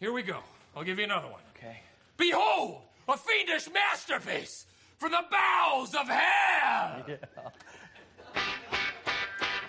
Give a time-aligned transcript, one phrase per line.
[0.00, 0.38] Here we go.
[0.76, 1.40] I'll give you another one.
[1.56, 1.78] Okay.
[2.16, 4.66] Behold, a fiendish masterpiece
[4.98, 7.04] from the bowels of hell.
[7.08, 7.16] Yeah.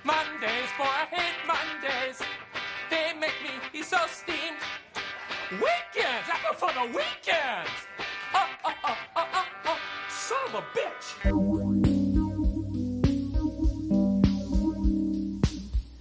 [0.03, 2.21] Mondays, for I hate Mondays.
[2.91, 3.33] They make
[3.73, 4.61] me so steamed.
[5.51, 7.71] Weekends, I go for the weekends.
[8.33, 9.79] Oh, oh, oh, oh, oh, oh.
[10.09, 11.05] Son of a bitch.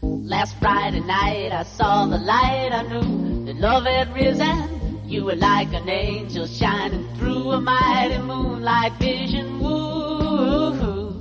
[0.03, 2.71] Last Friday night I saw the light.
[2.73, 3.24] I knew that
[3.65, 5.01] love had risen.
[5.07, 9.59] You were like an angel shining through a mighty moonlight vision.
[9.59, 11.15] Woo,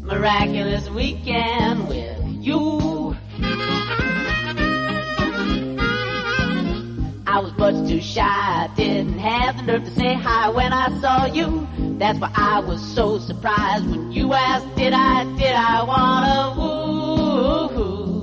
[0.00, 3.14] miraculous weekend with you.
[7.26, 8.70] I was much too shy.
[8.76, 11.68] Didn't have the nerve to say hi when I saw you.
[11.98, 18.13] That's why I was so surprised when you asked, Did I, did I wanna woo?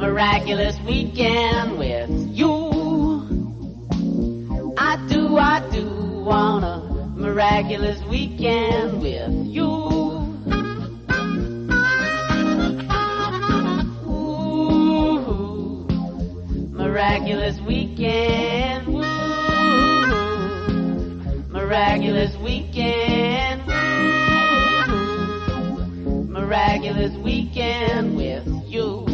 [0.00, 2.50] Miraculous weekend with you.
[4.78, 5.86] I do, I do
[6.24, 6.78] want a
[7.14, 9.66] miraculous weekend with you.
[14.08, 15.86] Ooh,
[16.70, 18.86] miraculous weekend.
[18.86, 19.02] Woo,
[21.48, 23.66] miraculous weekend.
[24.86, 29.09] Woo, miraculous weekend with you.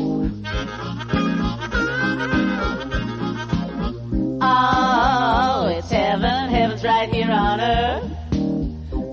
[4.59, 8.11] Oh, it's heaven, heaven's right here on earth.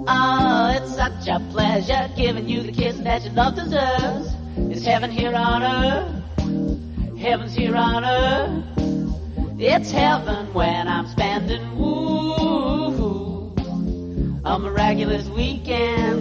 [0.07, 4.33] Oh, it's such a pleasure giving you the kiss that your love deserves.
[4.55, 7.17] It's heaven here on earth.
[7.19, 8.63] Heaven's here on earth.
[9.59, 13.53] It's heaven when I'm spending woo
[14.45, 16.12] a miraculous weekend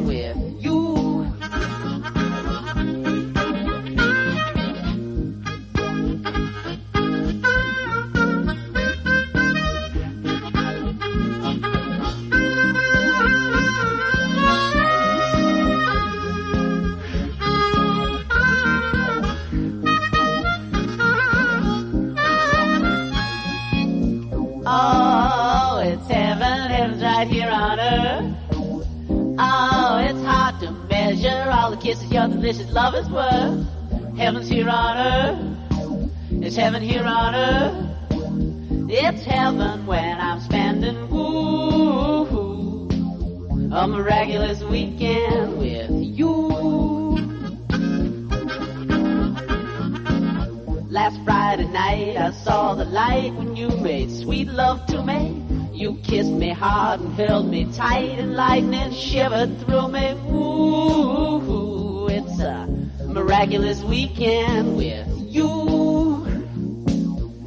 [58.32, 60.12] lightning shiver through me.
[60.30, 62.66] Ooh, it's a
[63.06, 65.48] miraculous weekend with you.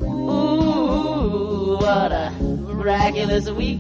[0.04, 3.75] Ooh, what a miraculous weekend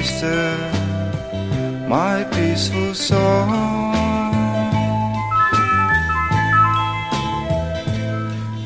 [0.00, 0.72] disturb
[1.86, 3.48] my peaceful soul.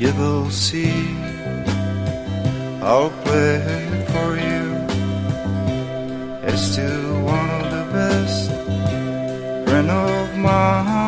[0.03, 0.95] You will see,
[2.91, 3.61] I'll play
[4.13, 4.67] for you.
[6.49, 8.41] It's still one of the best
[9.67, 11.03] friend of mine.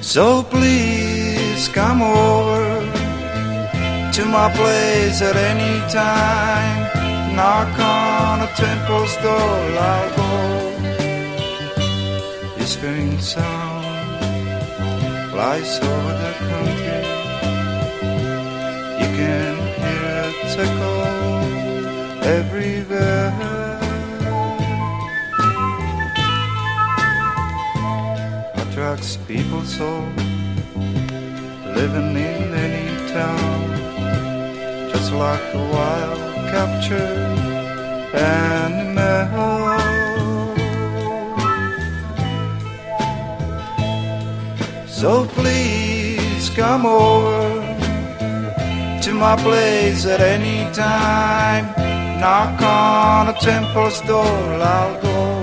[0.00, 2.65] So please come over
[4.16, 7.36] to my place at any time.
[7.36, 9.58] Knock on a temple's door,
[9.92, 10.30] I'll go.
[12.56, 13.84] Whispering sound
[15.32, 17.02] flies over the country.
[19.00, 20.94] You can hear it echo
[22.38, 23.32] everywhere.
[28.62, 29.90] attracts people so
[31.76, 33.75] living in any town
[35.18, 36.18] like a wild
[36.52, 37.38] captured
[38.14, 38.96] animal.
[44.86, 47.60] So please come over
[49.02, 51.66] to my place at any time.
[52.20, 55.35] Knock on a temple's door I'll go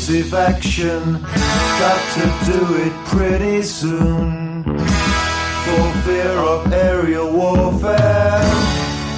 [0.00, 1.20] decisive action.
[1.22, 4.64] Got to do it pretty soon.
[4.64, 8.40] For fear of aerial warfare,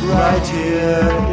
[0.02, 1.31] right here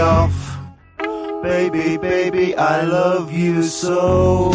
[0.00, 0.58] off.
[1.42, 4.50] Baby, baby, I love you so.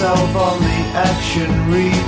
[0.00, 1.99] Myself on the action replay.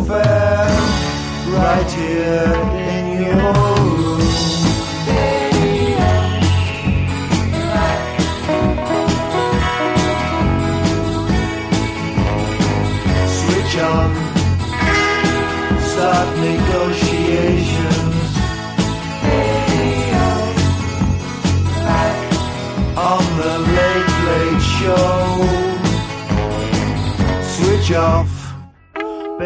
[0.00, 0.70] Warfare.
[1.52, 2.79] Right here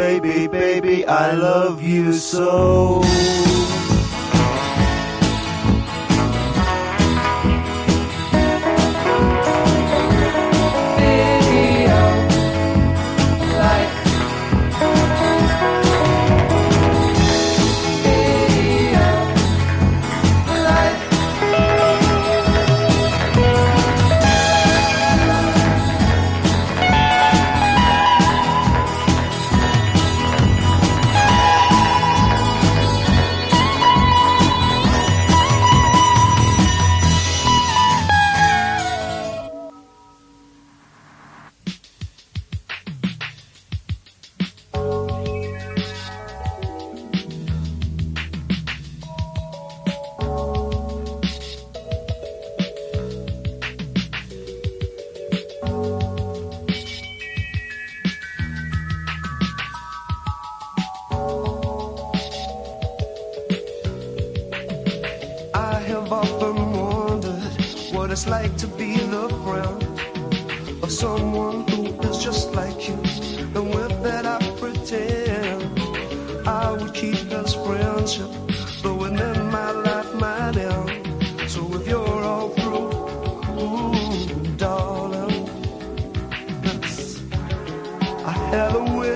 [0.05, 3.01] baby, baby, I love you so.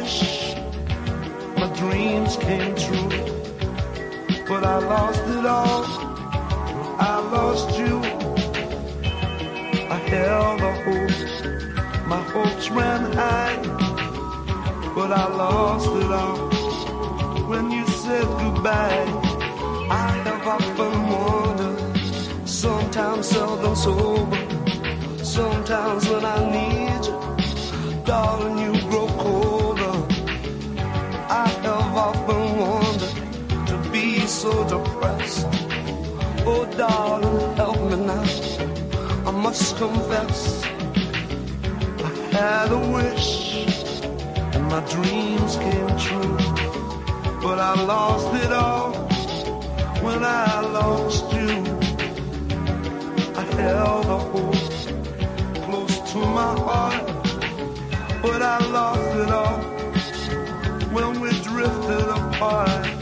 [0.08, 0.54] Wish,
[1.56, 3.08] my dreams came true,
[4.48, 5.84] but I lost it all.
[7.10, 7.94] I lost you.
[9.94, 12.06] I held a hope.
[12.06, 13.56] My hopes ran high,
[14.94, 16.38] but I lost it all.
[17.50, 19.04] When you said goodbye,
[19.90, 22.48] I have often wondered.
[22.48, 24.42] Sometimes seldom sober.
[25.22, 28.77] Sometimes when I need you, darling, you
[34.38, 35.48] so depressed.
[36.46, 38.22] Oh, darling, help me now.
[39.26, 40.62] I must confess,
[42.08, 43.66] I had a wish,
[44.54, 46.36] and my dreams came true.
[47.42, 48.92] But I lost it all
[50.06, 51.54] when I lost you.
[53.40, 54.68] I held a hope
[55.64, 57.06] close to my heart,
[58.22, 59.58] but I lost it all
[60.94, 62.97] when we drifted apart.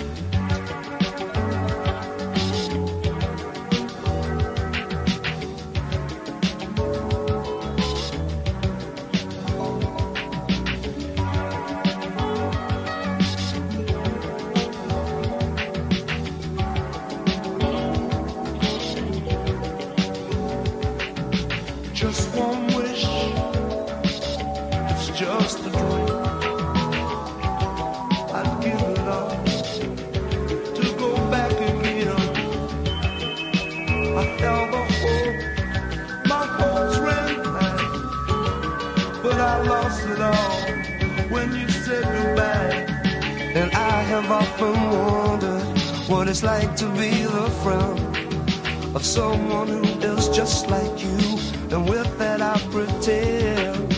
[43.56, 45.62] And I have often wondered
[46.10, 51.38] what it's like to be the friend of someone who is just like you.
[51.70, 53.94] And with that, I pretend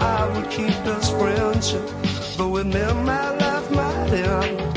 [0.00, 1.88] I would keep this friendship,
[2.36, 4.67] but with them, my life my end.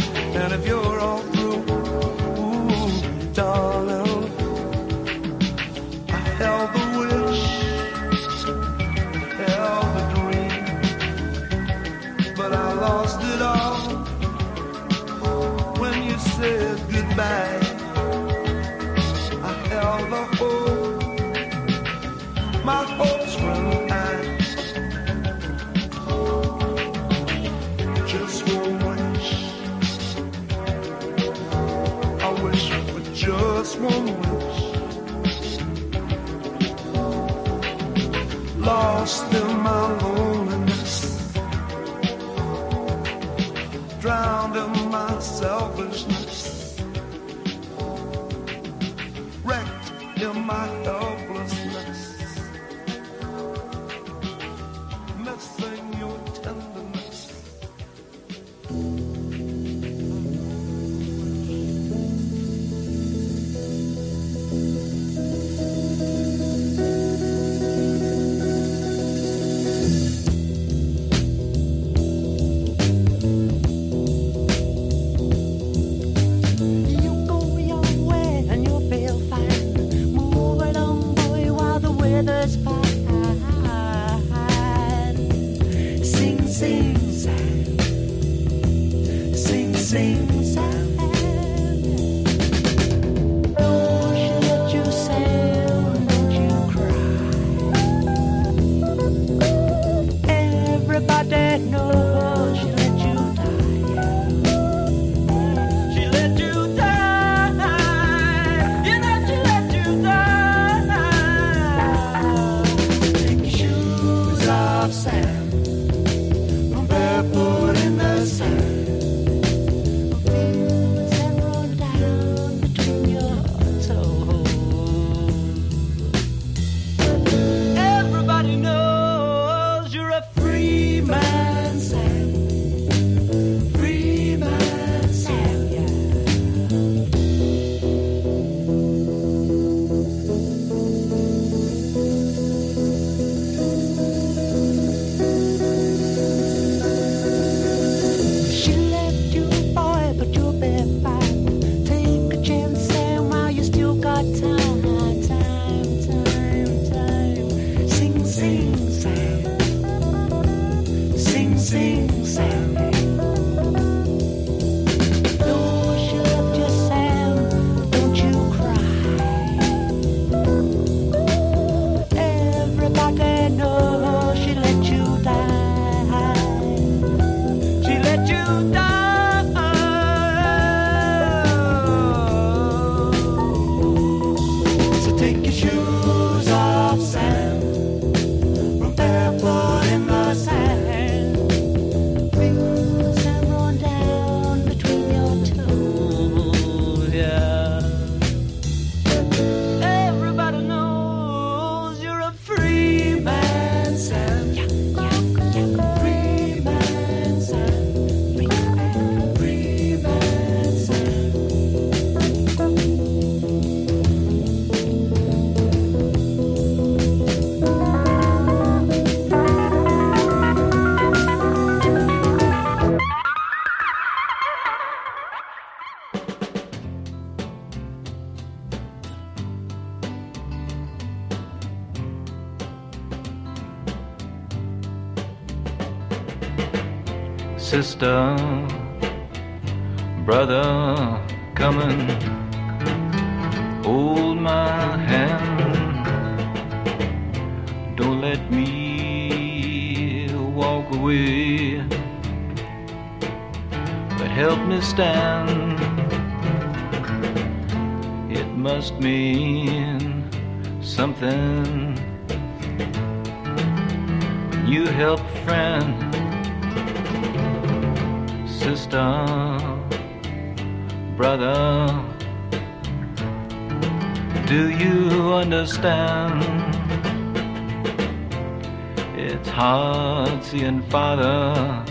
[280.53, 281.85] and father,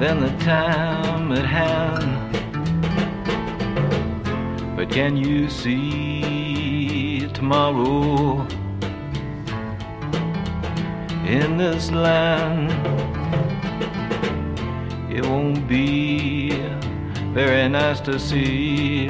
[0.00, 2.36] than the time at hand.
[4.76, 8.44] But can you see tomorrow
[11.24, 12.72] in this land?
[15.12, 16.50] It won't be
[17.32, 19.08] very nice to see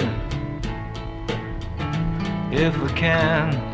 [2.53, 3.68] if we can.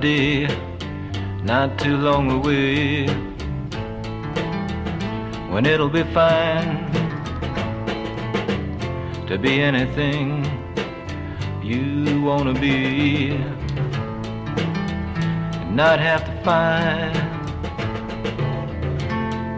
[0.00, 0.46] Day
[1.42, 3.06] not too long away.
[5.50, 6.90] When it'll be fine
[9.26, 10.44] to be anything
[11.62, 13.30] you wanna be.
[15.60, 17.16] And not have to find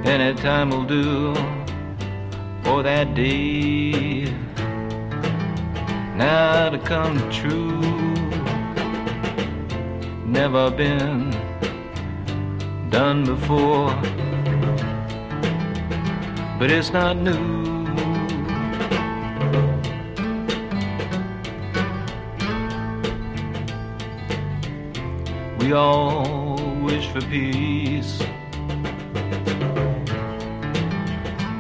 [0.07, 1.35] any time will do
[2.63, 4.25] for that day.
[6.17, 7.68] Now to come true
[10.29, 11.31] never been
[12.91, 13.89] done before,
[16.59, 17.59] but it's not new.
[25.59, 28.21] We all wish for peace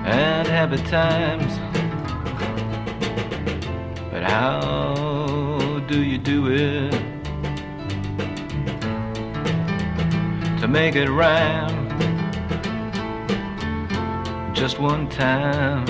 [0.04, 1.52] and happy times,
[4.10, 6.77] but how do you do it?
[10.80, 11.88] Make it rhyme.
[14.54, 15.84] Just one time,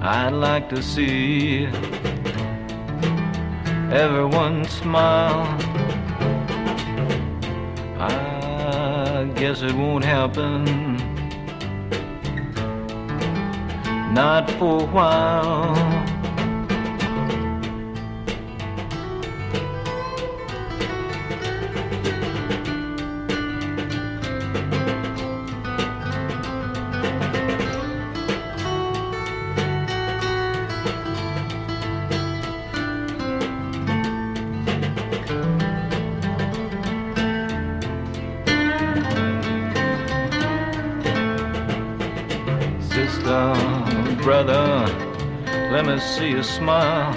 [0.00, 1.66] I'd like to see
[4.04, 5.44] everyone smile.
[8.00, 10.64] I guess it won't happen,
[14.14, 15.87] not for a while.
[45.98, 47.12] Me see you smile.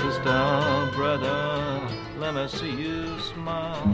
[0.00, 1.80] Sister, brother,
[2.18, 3.86] let me see you smile.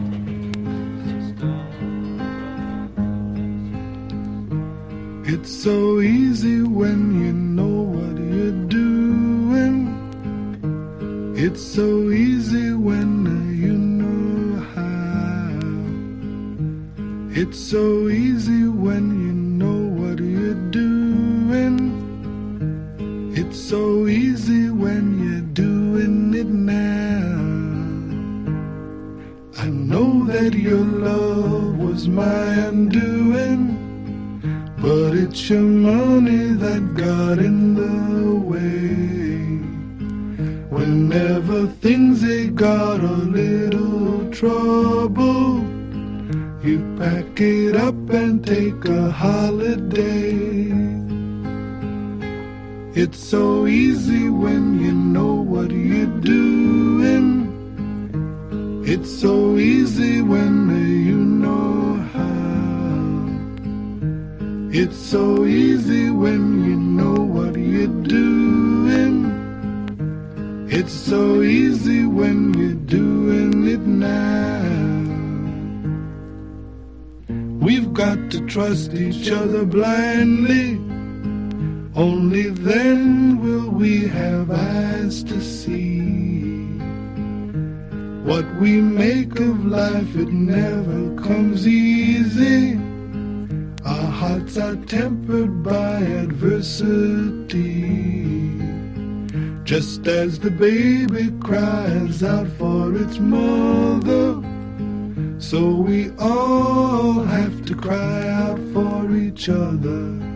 [5.32, 9.76] It's so easy when you know what you're doing.
[11.36, 11.87] It's so
[82.38, 86.68] Only then will we have eyes to see.
[88.22, 92.78] What we make of life, it never comes easy.
[93.84, 97.58] Our hearts are tempered by adversity.
[99.64, 104.40] Just as the baby cries out for its mother,
[105.40, 110.27] so we all have to cry out for each other.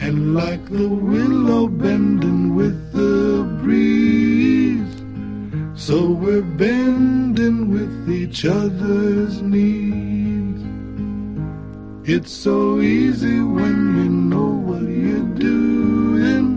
[0.00, 4.94] And like the willow bending with the breeze,
[5.74, 10.62] so we're bending with each other's needs.
[12.08, 16.56] It's so easy when you know what you're doing.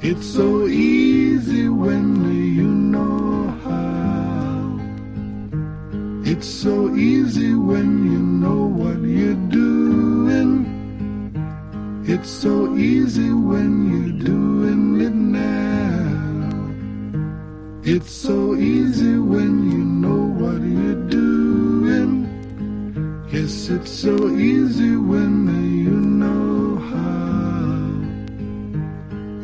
[0.00, 2.24] It's so easy when
[2.56, 4.80] you know how.
[6.28, 10.71] It's so easy when you know what you're doing.
[12.04, 16.02] It's so easy when you're doing it now.
[17.84, 22.26] It's so easy when you know what you're doing.
[23.30, 25.46] Yes, it's so easy when
[25.84, 27.86] you know how.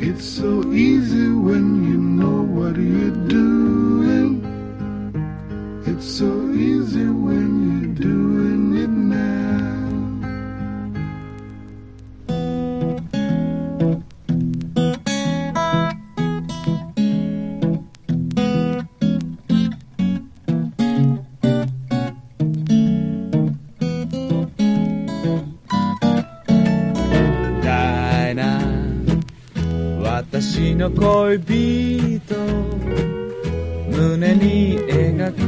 [0.05, 4.43] It's so easy when you know what you're doing.
[5.87, 9.68] It's so easy when you're doing it now.
[31.37, 32.21] 人。
[33.91, 35.41] 胸に描く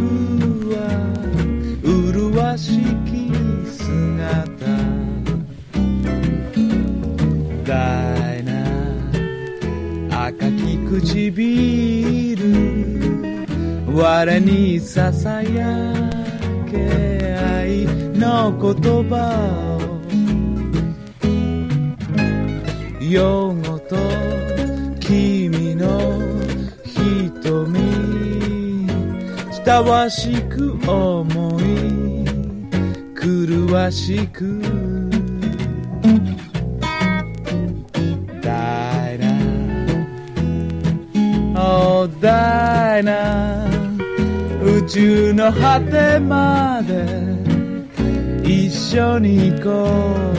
[0.75, 0.79] は
[1.83, 3.31] 麗しき
[3.67, 4.45] 姿。
[7.65, 8.51] ダイナ
[10.27, 12.31] 赤き唇。
[13.95, 15.93] 我にささや
[16.71, 17.87] け愛
[18.19, 18.75] の言
[19.09, 19.15] 葉
[19.77, 19.91] を。
[23.11, 23.70] 夜ご
[29.71, 32.25] 親わしく思い
[33.15, 34.61] 狂わしく。
[38.43, 39.29] ダイナ
[41.55, 43.65] Oh ダイナ
[44.61, 47.07] 宇宙の果てまで
[48.43, 49.71] 一緒に行こ
[50.27, 50.30] う。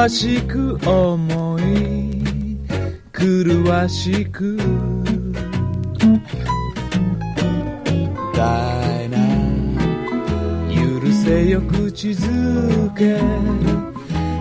[0.00, 2.56] わしく思い
[3.12, 4.56] 狂わしく
[8.34, 9.18] ダイナ
[10.74, 13.20] 許せよ口づけ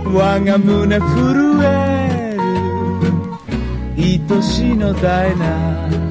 [0.07, 2.37] 我が胸震え
[3.97, 6.08] る愛しのダイナ。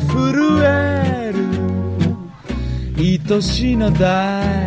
[0.00, 1.38] 震える
[2.98, 4.65] 愛しの大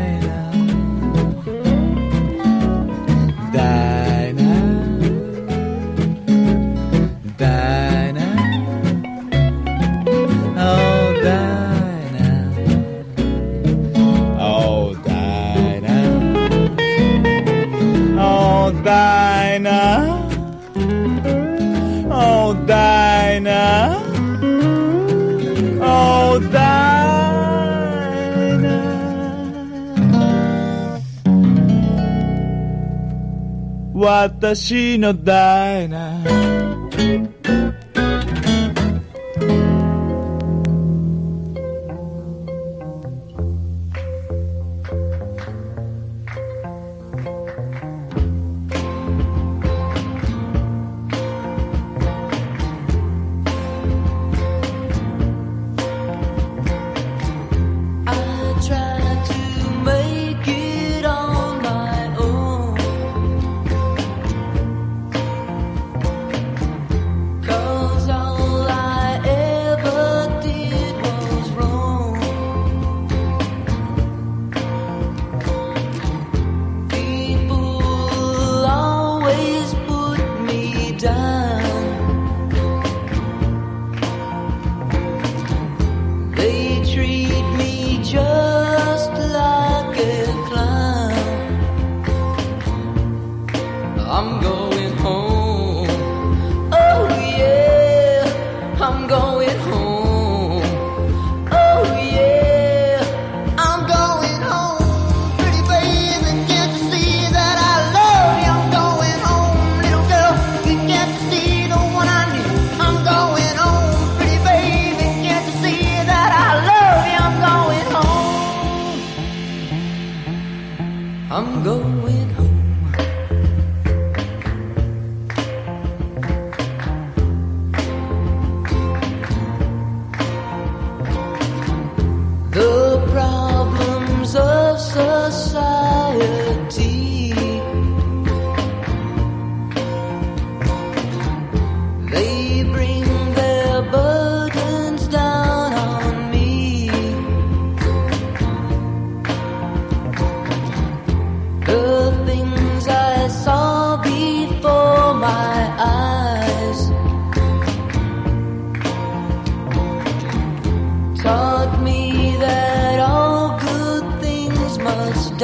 [34.49, 35.87] 私のダ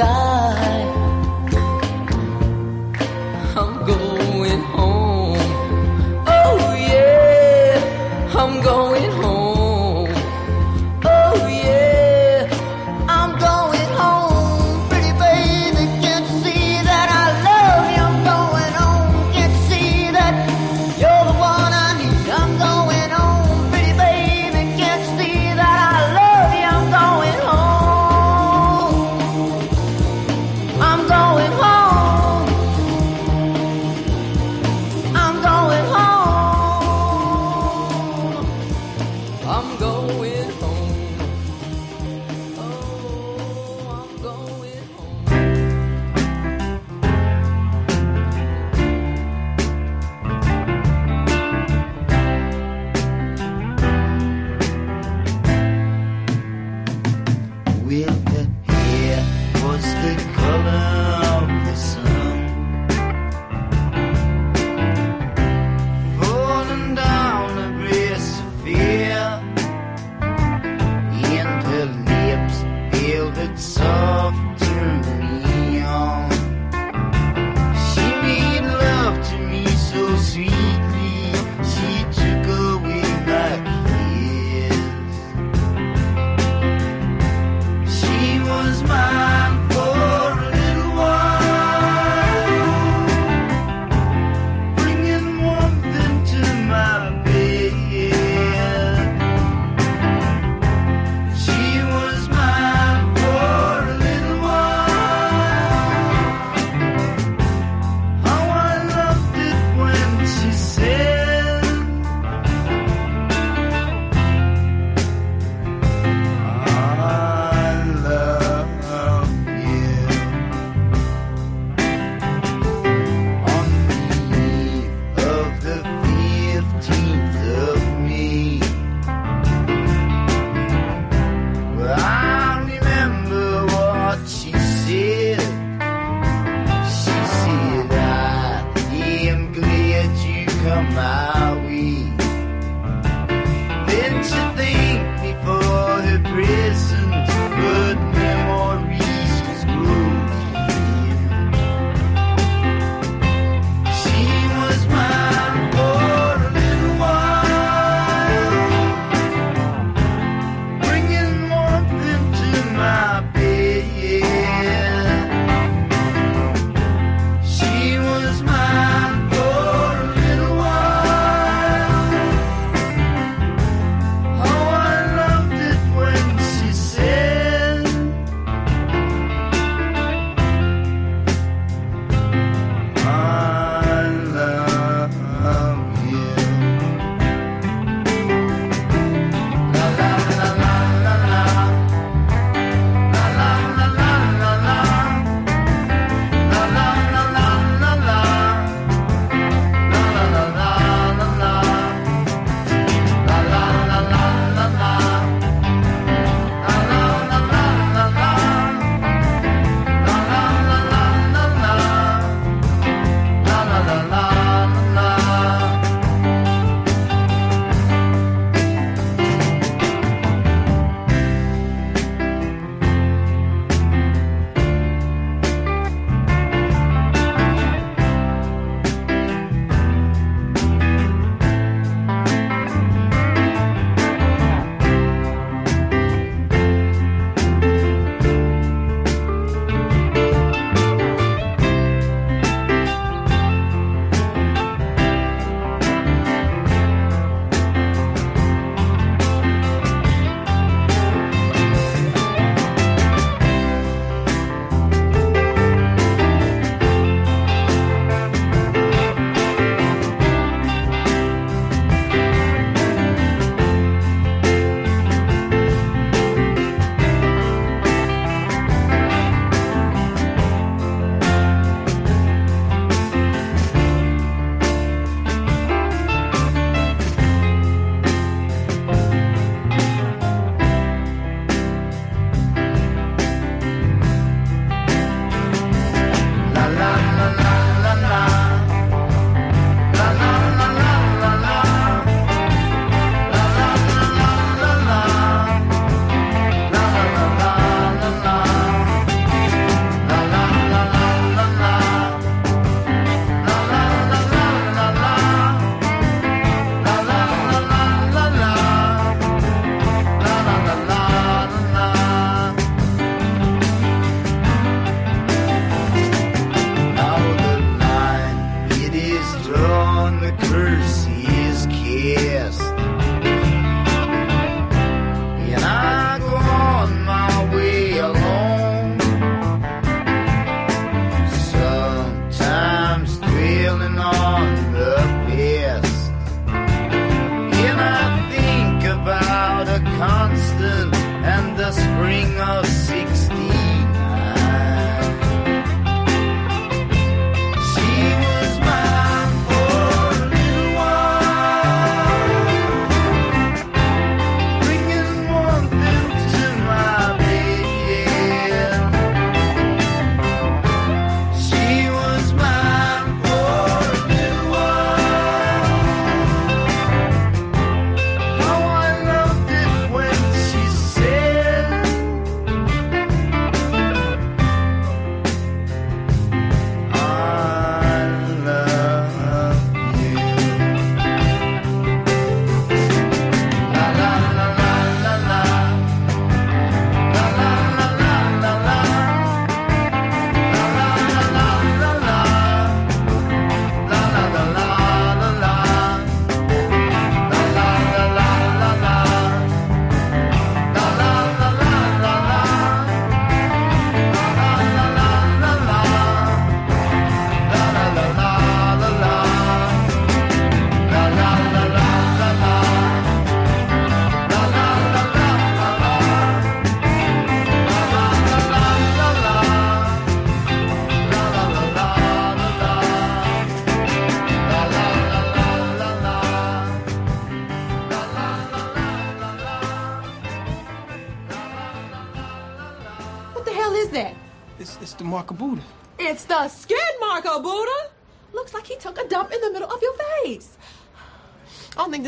[0.06, 0.75] time.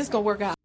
[0.09, 0.58] Gonna work out.